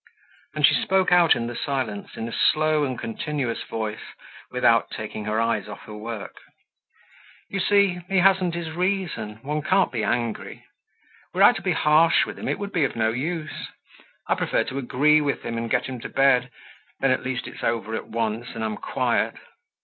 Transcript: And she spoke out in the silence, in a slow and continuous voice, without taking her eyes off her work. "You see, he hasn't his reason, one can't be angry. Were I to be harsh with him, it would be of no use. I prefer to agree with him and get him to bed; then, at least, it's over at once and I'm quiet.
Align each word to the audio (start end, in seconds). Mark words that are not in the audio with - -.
And 0.55 0.65
she 0.65 0.73
spoke 0.73 1.11
out 1.11 1.35
in 1.35 1.45
the 1.45 1.55
silence, 1.55 2.17
in 2.17 2.27
a 2.27 2.31
slow 2.33 2.83
and 2.85 2.97
continuous 2.97 3.61
voice, 3.61 4.15
without 4.49 4.89
taking 4.89 5.25
her 5.25 5.39
eyes 5.39 5.67
off 5.67 5.81
her 5.81 5.93
work. 5.95 6.37
"You 7.51 7.59
see, 7.59 8.01
he 8.07 8.17
hasn't 8.17 8.55
his 8.55 8.71
reason, 8.71 9.35
one 9.43 9.61
can't 9.61 9.91
be 9.91 10.03
angry. 10.03 10.65
Were 11.35 11.43
I 11.43 11.51
to 11.51 11.61
be 11.61 11.73
harsh 11.73 12.25
with 12.25 12.39
him, 12.39 12.47
it 12.47 12.57
would 12.57 12.71
be 12.71 12.83
of 12.83 12.95
no 12.95 13.11
use. 13.11 13.53
I 14.27 14.33
prefer 14.33 14.63
to 14.63 14.79
agree 14.79 15.21
with 15.21 15.43
him 15.43 15.55
and 15.55 15.69
get 15.69 15.85
him 15.85 15.99
to 15.99 16.09
bed; 16.09 16.49
then, 16.99 17.11
at 17.11 17.21
least, 17.21 17.47
it's 17.47 17.63
over 17.63 17.93
at 17.93 18.07
once 18.07 18.55
and 18.55 18.63
I'm 18.65 18.77
quiet. 18.77 19.35